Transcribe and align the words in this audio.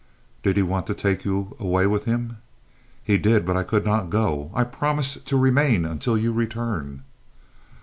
"Did 0.41 0.57
he 0.57 0.63
want 0.63 0.87
to 0.87 0.95
take 0.95 1.23
you 1.25 1.55
away 1.59 1.85
with 1.85 2.05
him?" 2.05 2.37
"He 3.03 3.19
did; 3.19 3.45
but 3.45 3.55
I 3.55 3.61
could 3.61 3.85
not 3.85 4.09
go. 4.09 4.49
I 4.55 4.63
promised 4.63 5.27
to 5.27 5.37
remain 5.37 5.85
until 5.85 6.17
your 6.17 6.33
return." 6.33 7.03